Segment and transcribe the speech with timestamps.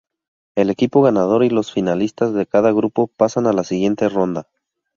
[0.55, 4.47] El equipo ganador y los finalistas de cada grupo pasan a la siguiente ronda.